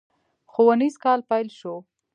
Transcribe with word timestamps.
ښوونيز 0.51 0.95
کال 1.03 1.19
پيل 1.29 1.47
شو. 1.59 1.73